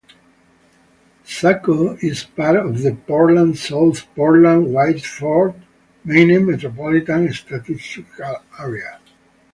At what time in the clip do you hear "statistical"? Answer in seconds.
7.31-8.37